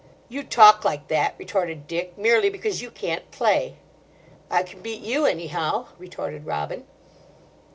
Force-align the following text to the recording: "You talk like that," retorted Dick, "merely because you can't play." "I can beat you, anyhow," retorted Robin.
"You 0.29 0.41
talk 0.41 0.83
like 0.83 1.09
that," 1.09 1.35
retorted 1.37 1.85
Dick, 1.85 2.17
"merely 2.17 2.49
because 2.49 2.81
you 2.81 2.89
can't 2.89 3.29
play." 3.29 3.75
"I 4.49 4.63
can 4.63 4.81
beat 4.81 5.01
you, 5.01 5.27
anyhow," 5.27 5.89
retorted 5.99 6.43
Robin. 6.43 6.87